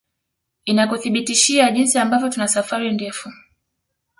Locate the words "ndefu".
2.91-3.31